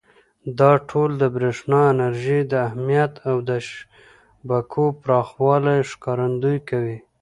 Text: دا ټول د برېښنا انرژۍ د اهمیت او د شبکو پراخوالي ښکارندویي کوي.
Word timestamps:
دا 0.59 0.71
ټول 0.89 1.09
د 1.21 1.23
برېښنا 1.35 1.79
انرژۍ 1.93 2.41
د 2.51 2.53
اهمیت 2.67 3.13
او 3.29 3.37
د 3.49 3.51
شبکو 3.69 4.85
پراخوالي 5.01 5.77
ښکارندویي 5.91 6.59
کوي. 6.69 6.97